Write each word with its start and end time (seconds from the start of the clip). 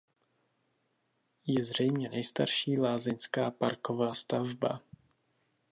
Je 1.45 1.57
to 1.57 1.63
zřejmě 1.63 2.09
nejstarší 2.09 2.79
lázeňská 2.79 3.51
parková 3.51 4.13
stavba. 4.13 4.81